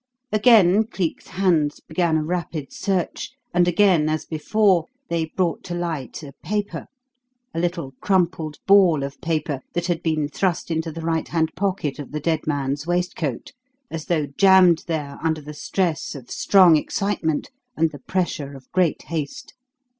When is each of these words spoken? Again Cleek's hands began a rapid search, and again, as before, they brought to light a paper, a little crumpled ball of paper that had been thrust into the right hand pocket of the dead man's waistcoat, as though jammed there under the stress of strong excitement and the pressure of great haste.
Again 0.31 0.85
Cleek's 0.87 1.27
hands 1.27 1.79
began 1.79 2.17
a 2.17 2.23
rapid 2.23 2.73
search, 2.73 3.33
and 3.53 3.67
again, 3.67 4.09
as 4.09 4.25
before, 4.25 4.85
they 5.09 5.25
brought 5.25 5.63
to 5.65 5.75
light 5.75 6.23
a 6.23 6.33
paper, 6.41 6.87
a 7.53 7.59
little 7.59 7.93
crumpled 8.01 8.57
ball 8.65 9.03
of 9.03 9.21
paper 9.21 9.61
that 9.73 9.85
had 9.85 10.01
been 10.01 10.27
thrust 10.27 10.71
into 10.71 10.91
the 10.91 11.01
right 11.01 11.27
hand 11.27 11.51
pocket 11.55 11.99
of 11.99 12.13
the 12.13 12.19
dead 12.19 12.47
man's 12.47 12.87
waistcoat, 12.87 13.51
as 13.91 14.05
though 14.05 14.25
jammed 14.25 14.85
there 14.87 15.19
under 15.21 15.39
the 15.39 15.53
stress 15.53 16.15
of 16.15 16.31
strong 16.31 16.77
excitement 16.77 17.51
and 17.77 17.91
the 17.91 17.99
pressure 17.99 18.55
of 18.55 18.71
great 18.71 19.03
haste. 19.03 19.53